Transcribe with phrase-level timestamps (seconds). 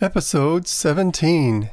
[0.00, 1.70] Episode 17.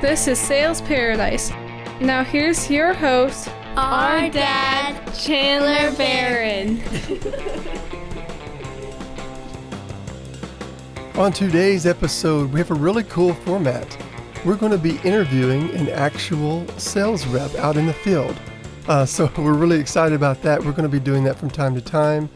[0.00, 1.50] This is Sales Paradise.
[2.00, 6.80] Now here's your host, Our dad, Chandler Barron.
[11.18, 14.00] On today's episode, we have a really cool format.
[14.44, 18.40] We're going to be interviewing an actual sales rep out in the field.
[18.86, 20.64] Uh, so we're really excited about that.
[20.64, 22.30] We're going to be doing that from time to time,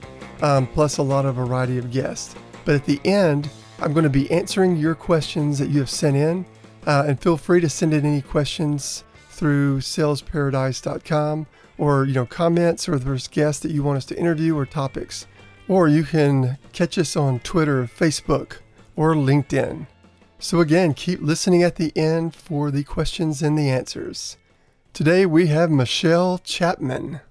[0.44, 2.34] um, plus a lot of variety of guests.
[2.66, 3.48] But at the end,
[3.80, 6.44] I'm going to be answering your questions that you have sent in.
[6.86, 11.46] Uh, and feel free to send in any questions through salesparadise.com
[11.78, 15.26] or you know comments or there's guests that you want us to interview or topics.
[15.66, 18.58] Or you can catch us on Twitter, Facebook,
[18.96, 19.86] or LinkedIn.
[20.38, 24.36] So again, keep listening at the end for the questions and the answers.
[24.92, 27.22] Today we have Michelle Chapman.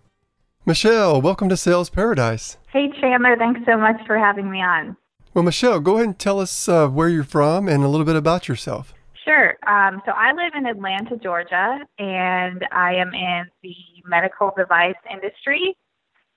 [0.66, 2.58] Michelle, welcome to Sales Paradise.
[2.72, 3.36] Hey, Chandler.
[3.36, 4.96] Thanks so much for having me on.
[5.34, 8.16] Well, Michelle, go ahead and tell us uh, where you're from and a little bit
[8.16, 8.94] about yourself.
[9.26, 9.58] Sure.
[9.68, 15.76] Um, so I live in Atlanta, Georgia, and I am in the medical device industry.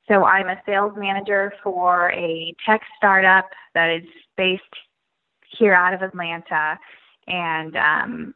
[0.08, 4.62] So I'm a sales manager for a tech startup that is based
[5.56, 6.78] here out of Atlanta,
[7.28, 8.34] and um,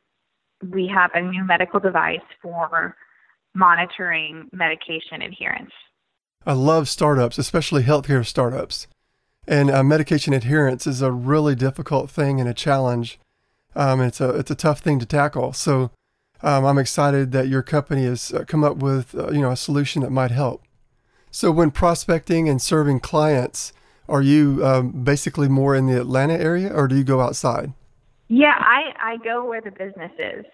[0.71, 2.97] we have a new medical device for
[3.55, 5.73] monitoring medication adherence.
[6.47, 8.87] I love startups, especially healthcare startups.
[9.47, 13.19] And uh, medication adherence is a really difficult thing and a challenge.
[13.75, 15.53] Um, it's a it's a tough thing to tackle.
[15.53, 15.91] So
[16.43, 19.57] um, I'm excited that your company has uh, come up with uh, you know a
[19.57, 20.63] solution that might help.
[21.31, 23.73] So when prospecting and serving clients,
[24.09, 27.73] are you um, basically more in the Atlanta area, or do you go outside?
[28.29, 30.45] Yeah, I, I go where the business is.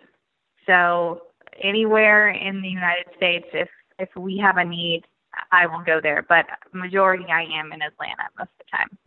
[0.66, 1.20] So
[1.62, 3.68] anywhere in the United States, if
[3.98, 5.04] if we have a need,
[5.52, 6.24] I will go there.
[6.28, 8.98] But majority, I am in Atlanta most of the time.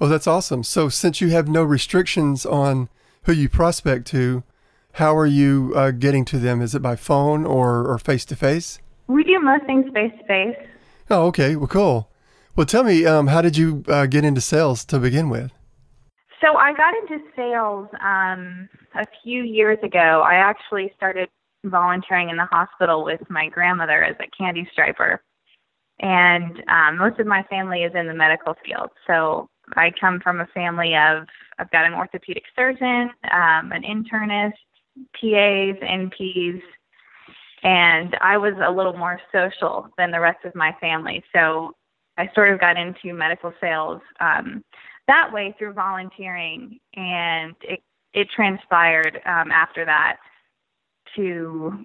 [0.00, 0.62] Oh, that's awesome.
[0.62, 2.88] So since you have no restrictions on
[3.22, 4.42] who you prospect to,
[4.92, 6.60] how are you uh, getting to them?
[6.60, 8.78] Is it by phone or or face to face?
[9.06, 10.56] We do most things face to face.
[11.10, 11.56] Oh, okay.
[11.56, 12.10] Well, cool.
[12.56, 15.52] Well, tell me, um, how did you uh, get into sales to begin with?
[16.40, 20.22] So I got into sales um, a few years ago.
[20.24, 21.28] I actually started
[21.64, 25.22] volunteering in the hospital with my grandmother as a candy striper,
[26.00, 28.90] and um, most of my family is in the medical field.
[29.06, 31.26] So I come from a family of
[31.58, 34.52] I've got an orthopedic surgeon, um, an internist,
[35.14, 36.60] PAs, NPs,
[37.62, 41.22] and I was a little more social than the rest of my family.
[41.34, 41.72] So
[42.18, 44.62] I sort of got into medical sales um,
[45.06, 47.80] that way through volunteering, and it
[48.12, 50.16] it transpired um, after that
[51.16, 51.84] to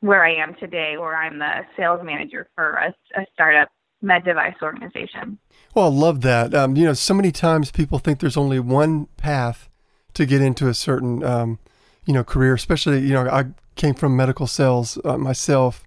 [0.00, 3.68] where I am today, where I'm the sales manager for a, a startup
[4.02, 5.38] med device organization.
[5.74, 6.54] Well, I love that.
[6.54, 9.68] Um, you know, so many times people think there's only one path
[10.14, 11.58] to get into a certain, um,
[12.04, 12.54] you know, career.
[12.54, 15.84] Especially, you know, I came from medical sales uh, myself,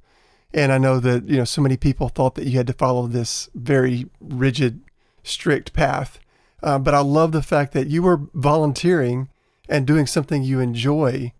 [0.53, 3.07] and I know that you know so many people thought that you had to follow
[3.07, 4.81] this very rigid,
[5.23, 6.19] strict path.
[6.61, 9.29] Uh, but I love the fact that you were volunteering
[9.69, 11.31] and doing something you enjoy,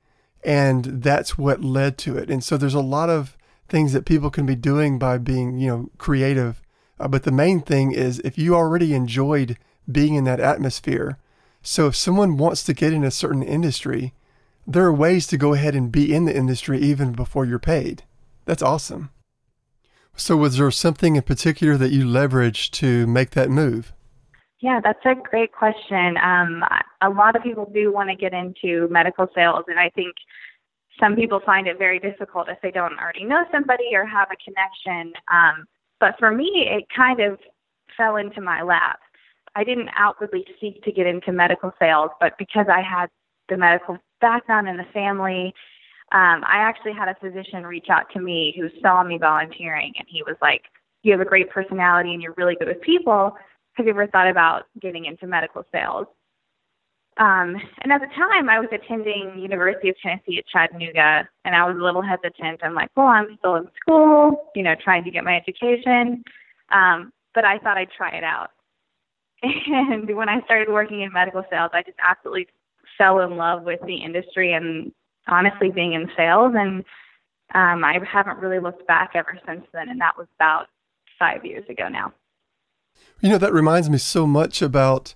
[0.43, 2.29] and that's what led to it.
[2.29, 5.67] And so there's a lot of things that people can be doing by being, you
[5.67, 6.61] know, creative.
[6.99, 9.57] Uh, but the main thing is if you already enjoyed
[9.91, 11.17] being in that atmosphere.
[11.61, 14.13] So if someone wants to get in a certain industry,
[14.65, 18.03] there are ways to go ahead and be in the industry even before you're paid.
[18.45, 19.09] That's awesome.
[20.15, 23.93] So was there something in particular that you leveraged to make that move?
[24.61, 26.17] Yeah, that's a great question.
[26.17, 26.63] Um,
[27.01, 30.15] a lot of people do want to get into medical sales, and I think
[30.99, 34.35] some people find it very difficult if they don't already know somebody or have a
[34.43, 35.13] connection.
[35.31, 35.65] Um,
[36.01, 37.39] but for me, it kind of
[37.95, 38.99] fell into my lap.
[39.55, 43.07] I didn't outwardly seek to get into medical sales, but because I had
[43.47, 45.53] the medical background in the family,
[46.11, 50.07] um, I actually had a physician reach out to me who saw me volunteering, and
[50.09, 50.63] he was like,
[51.03, 53.37] "You have a great personality, and you're really good with people.
[53.73, 56.07] Have you ever thought about getting into medical sales?"
[57.19, 61.67] Um, and at the time, I was attending University of Tennessee at Chattanooga, and I
[61.67, 62.61] was a little hesitant.
[62.63, 66.23] I'm like, well, I'm still in school, you know, trying to get my education.
[66.71, 68.51] Um, but I thought I'd try it out.
[69.43, 72.47] And when I started working in medical sales, I just absolutely
[72.97, 74.91] fell in love with the industry and
[75.27, 76.53] honestly being in sales.
[76.55, 76.83] And
[77.53, 79.89] um, I haven't really looked back ever since then.
[79.89, 80.67] And that was about
[81.17, 82.13] five years ago now.
[83.21, 85.13] You know, that reminds me so much about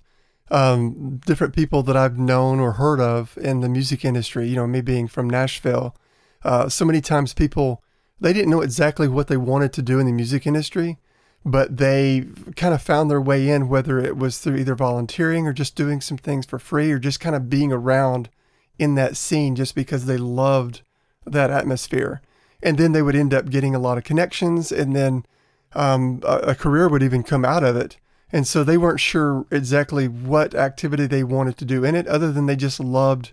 [0.50, 4.48] um, different people that I've known or heard of in the music industry.
[4.48, 5.96] You know, me being from Nashville,
[6.42, 7.82] uh, so many times people
[8.20, 10.98] they didn't know exactly what they wanted to do in the music industry,
[11.44, 12.24] but they
[12.56, 16.00] kind of found their way in, whether it was through either volunteering or just doing
[16.00, 18.30] some things for free or just kind of being around
[18.78, 20.82] in that scene just because they loved
[21.26, 22.22] that atmosphere.
[22.62, 25.26] And then they would end up getting a lot of connections, and then
[25.74, 27.98] um, a, a career would even come out of it.
[28.32, 32.32] And so they weren't sure exactly what activity they wanted to do in it, other
[32.32, 33.30] than they just loved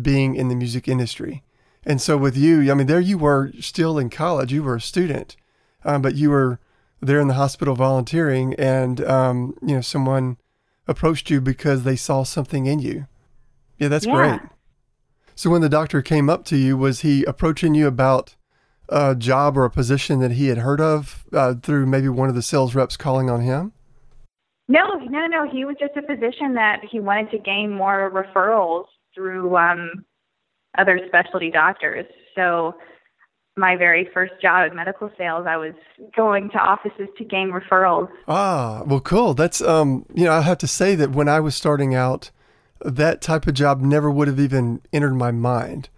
[0.00, 1.42] being in the music industry.
[1.84, 4.80] And so with you, I mean, there you were still in college, you were a
[4.80, 5.36] student,
[5.84, 6.58] um, but you were
[7.00, 10.36] there in the hospital volunteering, and um, you know someone
[10.86, 13.06] approached you because they saw something in you.
[13.78, 14.12] Yeah, that's Yeah.
[14.12, 14.40] great.
[15.34, 18.36] So when the doctor came up to you, was he approaching you about
[18.90, 22.34] a job or a position that he had heard of uh, through maybe one of
[22.34, 23.72] the sales reps calling on him?
[24.68, 25.50] No, no, no.
[25.50, 28.84] He was just a physician that he wanted to gain more referrals
[29.14, 30.04] through um,
[30.78, 32.06] other specialty doctors.
[32.36, 32.74] So,
[33.56, 35.74] my very first job at medical sales, I was
[36.16, 38.08] going to offices to gain referrals.
[38.28, 39.34] Ah, well, cool.
[39.34, 42.30] That's um, you know, I have to say that when I was starting out,
[42.80, 45.88] that type of job never would have even entered my mind.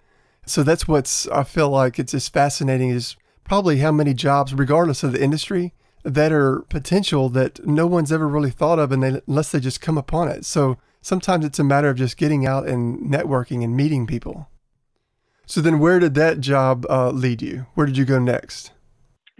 [0.45, 5.03] So that's what's I feel like it's as fascinating is probably how many jobs, regardless
[5.03, 5.73] of the industry,
[6.03, 9.81] that are potential that no one's ever really thought of, and they, unless they just
[9.81, 10.45] come upon it.
[10.45, 14.49] So sometimes it's a matter of just getting out and networking and meeting people.
[15.45, 17.65] So then, where did that job uh, lead you?
[17.75, 18.71] Where did you go next?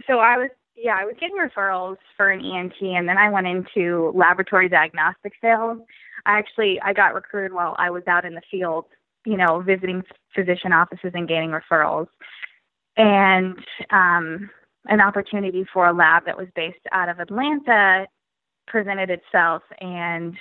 [0.06, 3.46] So I was, yeah, I was getting referrals for an ENT, and then I went
[3.46, 5.78] into laboratory diagnostic sales.
[6.26, 8.86] I actually I got recruited while I was out in the field,
[9.24, 10.02] you know, visiting
[10.34, 12.06] physician offices and gaining referrals,
[12.96, 13.56] and
[13.90, 14.50] um,
[14.86, 18.06] an opportunity for a lab that was based out of Atlanta
[18.66, 20.34] presented itself, and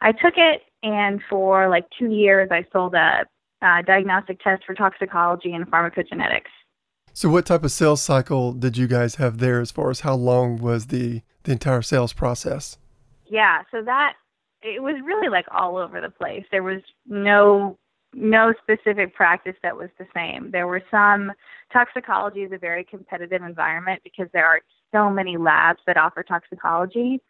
[0.00, 0.62] I took it.
[0.82, 3.24] And for like two years, I sold a,
[3.62, 6.48] uh diagnostic test for toxicology and pharmacogenetics.
[7.12, 10.14] So, what type of sales cycle did you guys have there as far as how
[10.14, 12.78] long was the, the entire sales process?
[13.30, 14.14] yeah so that
[14.62, 17.78] it was really like all over the place there was no
[18.12, 20.50] no specific practice that was the same.
[20.50, 21.32] There were some
[21.72, 24.60] toxicology is a very competitive environment because there are
[24.92, 27.20] so many labs that offer toxicology.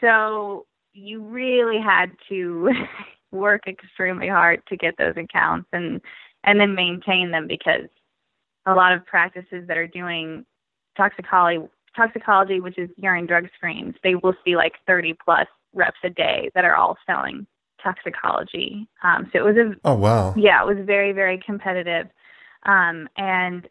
[0.00, 2.70] So you really had to
[3.30, 6.00] work extremely hard to get those accounts and
[6.44, 7.88] and then maintain them because
[8.66, 10.44] a lot of practices that are doing
[10.96, 11.66] toxicology
[11.96, 16.50] toxicology, which is urine drug screens, they will see like 30 plus reps a day
[16.54, 17.46] that are all selling
[17.82, 18.88] toxicology.
[19.02, 20.34] Um, so it was a Oh, wow.
[20.36, 22.06] yeah, it was very very competitive,
[22.64, 23.68] um, and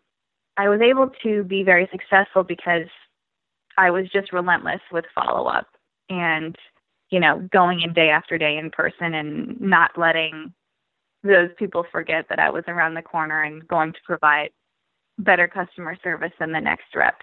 [0.58, 2.88] I was able to be very successful because
[3.78, 5.68] I was just relentless with follow up
[6.10, 6.56] and
[7.10, 10.54] you know going in day after day in person and not letting
[11.24, 14.50] those people forget that I was around the corner and going to provide
[15.20, 17.22] better customer service than the next rep.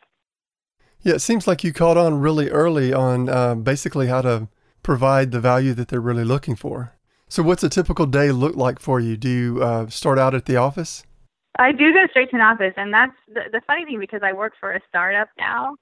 [1.03, 4.49] Yeah, it seems like you caught on really early on uh, basically how to
[4.83, 6.95] provide the value that they're really looking for.
[7.29, 9.17] So, what's a typical day look like for you?
[9.17, 11.05] Do you uh, start out at the office?
[11.59, 14.33] I do go straight to an office, and that's the, the funny thing because I
[14.33, 15.75] work for a startup now.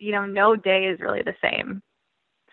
[0.00, 1.82] You know, no day is really the same.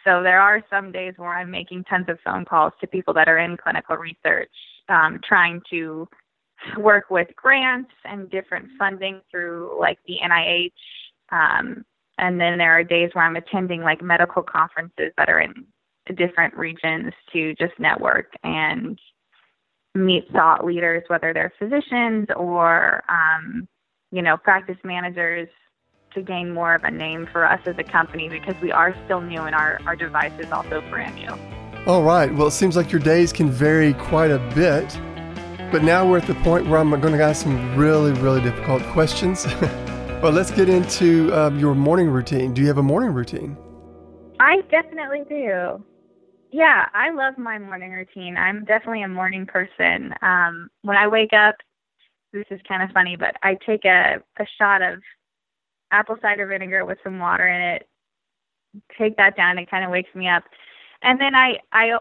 [0.05, 3.27] So there are some days where I'm making tons of phone calls to people that
[3.27, 4.51] are in clinical research,
[4.87, 6.07] um, trying to
[6.77, 10.71] work with grants and different funding through like the NIH.
[11.31, 11.83] Um,
[12.17, 15.65] and then there are days where I'm attending like medical conferences that are in
[16.13, 18.99] different regions to just network and
[19.93, 23.67] meet thought leaders, whether they're physicians or, um,
[24.11, 25.47] you know, practice managers
[26.13, 29.21] to gain more of a name for us as a company because we are still
[29.21, 31.29] new and our, our device is also brand new.
[31.87, 32.33] All right.
[32.33, 34.97] Well, it seems like your days can vary quite a bit.
[35.71, 38.81] But now we're at the point where I'm going to ask some really, really difficult
[38.83, 39.45] questions.
[40.21, 42.53] well, let's get into um, your morning routine.
[42.53, 43.57] Do you have a morning routine?
[44.39, 45.83] I definitely do.
[46.55, 48.37] Yeah, I love my morning routine.
[48.37, 50.13] I'm definitely a morning person.
[50.21, 51.55] Um, when I wake up,
[52.31, 55.01] this is kind of funny, but I take a, a shot of
[55.91, 57.89] apple cider vinegar with some water in it.
[58.97, 59.57] Take that down.
[59.57, 60.43] It kind of wakes me up,
[61.01, 61.97] and then I I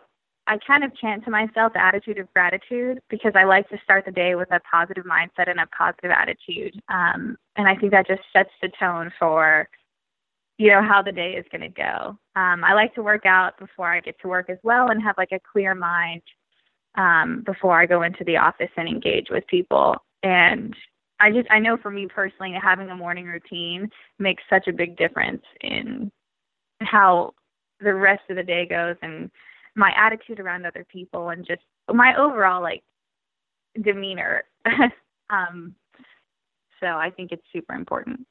[0.46, 4.04] I kind of chant to myself the attitude of gratitude because I like to start
[4.04, 6.80] the day with a positive mindset and a positive attitude.
[6.88, 9.68] Um, and I think that just sets the tone for
[10.58, 12.18] you know how the day is going to go.
[12.37, 15.18] Um, I like to work out before I get to work as well and have
[15.18, 16.23] like a clear mind
[16.96, 19.96] um, before I go into the office and engage with people.
[20.23, 20.75] And
[21.20, 24.96] I just I know for me personally, having a morning routine makes such a big
[24.96, 26.11] difference in
[26.80, 27.34] how
[27.80, 29.30] the rest of the day goes and
[29.76, 32.82] my attitude around other people and just my overall like
[33.82, 34.44] demeanor.
[35.30, 35.75] um,
[36.80, 38.26] so I think it's super important.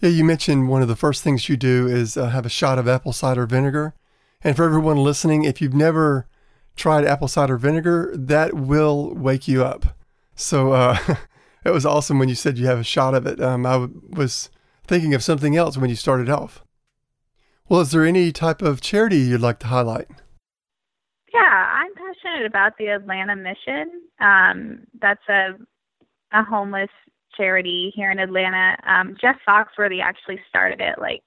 [0.00, 2.78] Yeah, you mentioned one of the first things you do is uh, have a shot
[2.78, 3.94] of apple cider vinegar.
[4.42, 6.28] And for everyone listening, if you've never
[6.76, 9.96] tried apple cider vinegar, that will wake you up.
[10.36, 10.98] So uh,
[11.64, 13.40] it was awesome when you said you have a shot of it.
[13.40, 14.50] Um, I w- was
[14.86, 16.64] thinking of something else when you started off.
[17.68, 20.08] Well, is there any type of charity you'd like to highlight?
[21.34, 23.90] Yeah, I'm passionate about the Atlanta Mission.
[24.20, 25.50] Um, that's a
[26.32, 26.90] a homeless
[27.38, 28.76] charity here in Atlanta.
[28.86, 31.22] Um, Jeff Foxworthy actually started it like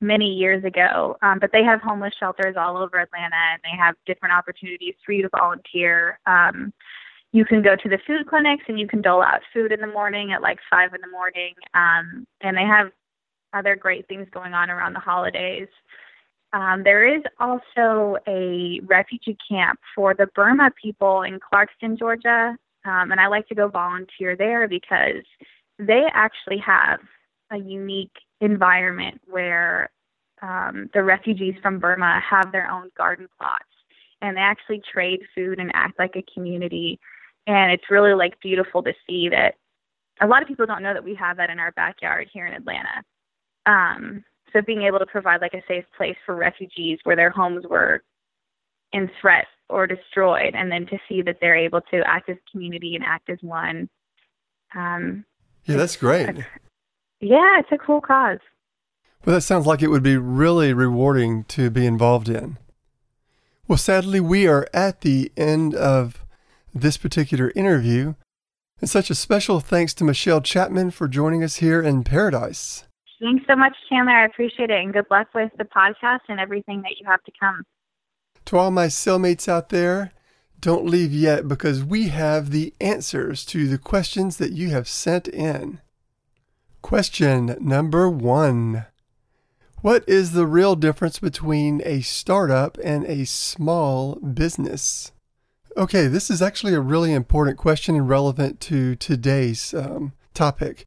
[0.00, 3.96] many years ago, um, but they have homeless shelters all over Atlanta, and they have
[4.06, 6.20] different opportunities for you to volunteer.
[6.26, 6.72] Um,
[7.32, 9.88] you can go to the food clinics and you can dole out food in the
[9.88, 12.92] morning at like five in the morning, um, and they have
[13.52, 15.68] other great things going on around the holidays.
[16.52, 23.12] Um, there is also a refugee camp for the Burma people in Clarkston, Georgia, um,
[23.12, 25.24] and I like to go volunteer there because
[25.78, 27.00] they actually have
[27.50, 29.90] a unique environment where
[30.42, 33.64] um, the refugees from Burma have their own garden plots
[34.20, 36.98] and they actually trade food and act like a community.
[37.46, 39.54] And it's really like beautiful to see that
[40.20, 42.54] a lot of people don't know that we have that in our backyard here in
[42.54, 43.02] Atlanta.
[43.66, 47.64] Um, so being able to provide like a safe place for refugees where their homes
[47.68, 48.02] were
[48.92, 52.94] in threat or destroyed, and then to see that they're able to act as community
[52.94, 53.88] and act as one.
[54.74, 55.24] Um,
[55.64, 56.36] yeah, that's great.
[57.20, 58.40] Yeah, it's a cool cause.
[59.24, 62.58] Well, that sounds like it would be really rewarding to be involved in.
[63.66, 66.24] Well, sadly, we are at the end of
[66.74, 68.14] this particular interview.
[68.80, 72.84] And such a special thanks to Michelle Chapman for joining us here in Paradise.
[73.20, 74.12] Thanks so much, Chandler.
[74.12, 74.78] I appreciate it.
[74.78, 77.62] And good luck with the podcast and everything that you have to come.
[78.46, 80.12] To all my cellmates out there,
[80.60, 85.28] don't leave yet because we have the answers to the questions that you have sent
[85.28, 85.80] in.
[86.82, 88.86] Question number one
[89.80, 95.12] What is the real difference between a startup and a small business?
[95.76, 100.84] Okay, this is actually a really important question and relevant to today's um, topic.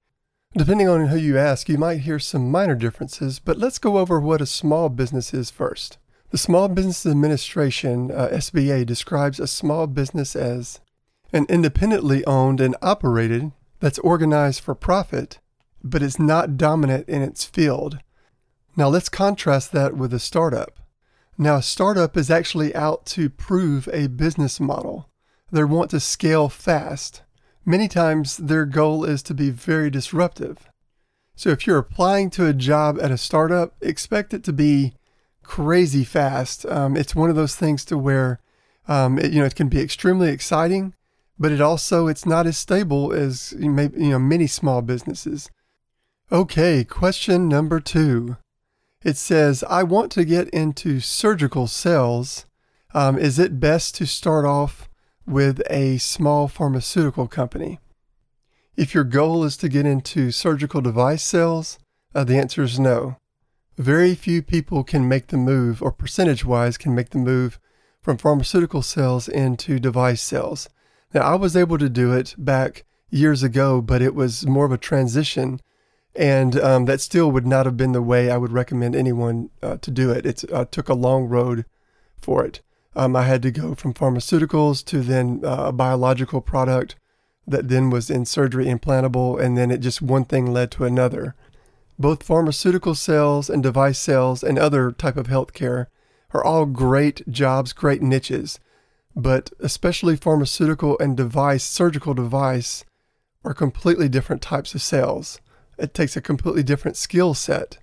[0.54, 4.20] Depending on who you ask, you might hear some minor differences, but let's go over
[4.20, 5.98] what a small business is first.
[6.30, 10.82] The Small Business Administration, uh, SBA, describes a small business as
[11.32, 15.40] an independently owned and operated that's organized for profit,
[15.82, 18.00] but is not dominant in its field.
[18.76, 20.80] Now let's contrast that with a startup.
[21.38, 25.08] Now, a startup is actually out to prove a business model.
[25.52, 27.22] They want to scale fast.
[27.64, 30.68] Many times their goal is to be very disruptive.
[31.36, 34.94] So if you're applying to a job at a startup, expect it to be
[35.48, 36.66] crazy fast.
[36.66, 38.40] Um, it's one of those things to where
[38.88, 40.94] um, it, you know it can be extremely exciting,
[41.40, 45.50] but it also it's not as stable as you, you know many small businesses.
[46.32, 48.38] Okay, question number two.
[49.04, 52.46] It says, I want to get into surgical sales.
[52.94, 54.90] Um, is it best to start off
[55.26, 57.80] with a small pharmaceutical company?
[58.76, 61.80] If your goal is to get into surgical device sales,
[62.14, 63.18] uh, the answer is no.
[63.78, 67.60] Very few people can make the move, or percentage wise, can make the move
[68.02, 70.68] from pharmaceutical sales into device sales.
[71.14, 74.72] Now, I was able to do it back years ago, but it was more of
[74.72, 75.62] a transition,
[76.16, 79.78] and um, that still would not have been the way I would recommend anyone uh,
[79.78, 80.26] to do it.
[80.26, 81.66] It uh, took a long road
[82.18, 82.62] for it.
[82.96, 86.96] Um, I had to go from pharmaceuticals to then uh, a biological product
[87.46, 91.36] that then was in surgery implantable, and then it just one thing led to another
[92.00, 95.88] both pharmaceutical sales and device sales and other type of healthcare
[96.32, 98.60] are all great jobs, great niches,
[99.16, 102.84] but especially pharmaceutical and device, surgical device,
[103.44, 105.40] are completely different types of sales.
[105.78, 107.78] It takes a completely different skill set.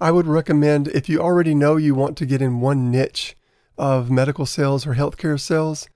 [0.00, 3.36] I would recommend if you already know you want to get in one niche
[3.76, 5.88] of medical sales or healthcare sales,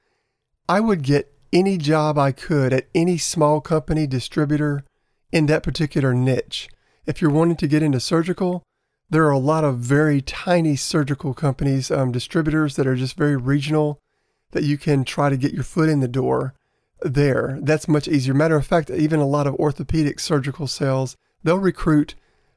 [0.68, 4.84] I would get any job I could at any small company distributor
[5.30, 6.68] in that particular niche
[7.08, 8.62] if you're wanting to get into surgical,
[9.08, 13.34] there are a lot of very tiny surgical companies, um, distributors that are just very
[13.34, 13.98] regional
[14.50, 16.54] that you can try to get your foot in the door
[17.00, 17.58] there.
[17.62, 18.34] That's much easier.
[18.34, 22.14] Matter of fact, even a lot of orthopedic surgical sales, they'll recruit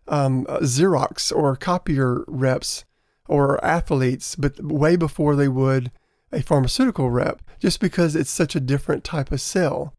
[0.10, 2.84] um, uh, Xerox or copier reps
[3.30, 5.92] or athletes, but way before they would
[6.34, 9.94] a pharmaceutical rep, just because it's such a different type of sale.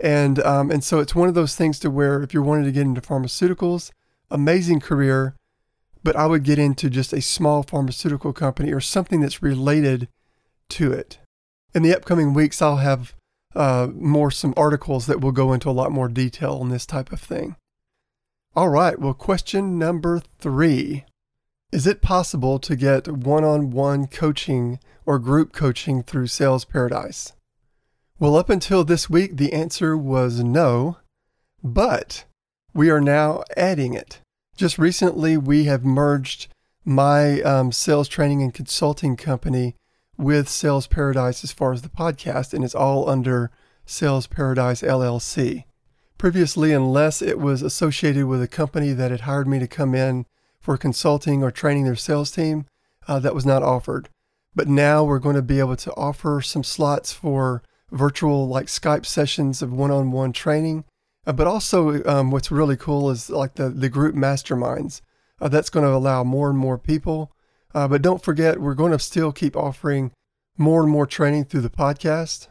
[0.00, 2.72] And um, and so it's one of those things to where if you're wanting to
[2.72, 3.92] get into pharmaceuticals,
[4.30, 5.36] amazing career,
[6.02, 10.08] but I would get into just a small pharmaceutical company or something that's related
[10.70, 11.18] to it.
[11.74, 13.14] In the upcoming weeks, I'll have
[13.54, 17.12] uh, more some articles that will go into a lot more detail on this type
[17.12, 17.56] of thing.
[18.56, 21.04] All right, well, question number three
[21.72, 27.32] Is it possible to get one on one coaching or group coaching through Sales Paradise?
[28.20, 30.98] Well, up until this week, the answer was no,
[31.64, 32.24] but
[32.72, 34.20] we are now adding it.
[34.56, 36.46] Just recently, we have merged
[36.84, 39.74] my um, sales training and consulting company
[40.16, 43.50] with Sales Paradise as far as the podcast, and it's all under
[43.84, 45.64] Sales Paradise LLC.
[46.16, 50.24] Previously, unless it was associated with a company that had hired me to come in
[50.60, 52.66] for consulting or training their sales team,
[53.08, 54.08] uh, that was not offered.
[54.54, 57.64] But now we're going to be able to offer some slots for
[57.94, 60.84] virtual, like Skype sessions of one on one training.
[61.26, 65.00] Uh, but also, um, what's really cool is like the, the group masterminds.
[65.40, 67.32] Uh, that's going to allow more and more people.
[67.74, 70.12] Uh, but don't forget, we're going to still keep offering
[70.56, 72.48] more and more training through the podcast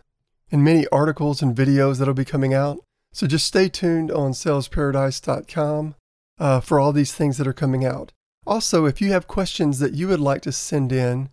[0.52, 2.80] and many articles and videos that'll be coming out.
[3.14, 5.96] So just stay tuned on salesparadise.com
[6.40, 8.12] uh, for all these things that are coming out.
[8.46, 11.30] Also, if you have questions that you would like to send in,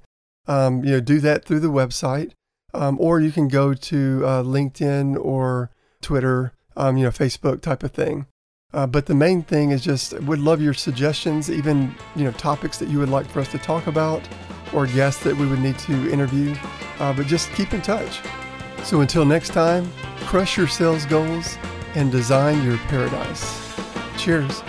[0.46, 2.32] um, you know, do that through the website,
[2.74, 7.82] um, or you can go to uh, LinkedIn or Twitter, um, you know, Facebook type
[7.82, 8.26] of thing.
[8.72, 12.78] Uh, but the main thing is just would love your suggestions, even you know topics
[12.78, 14.22] that you would like for us to talk about,
[14.72, 16.54] or guests that we would need to interview.
[17.00, 18.20] Uh, but just keep in touch.
[18.84, 21.58] So until next time, crush your sales goals
[21.94, 23.74] and design your paradise.
[24.16, 24.62] Cheers.